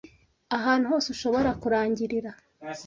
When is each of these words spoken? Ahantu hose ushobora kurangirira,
Ahantu 0.57 0.85
hose 0.91 1.07
ushobora 1.15 1.49
kurangirira, 1.61 2.31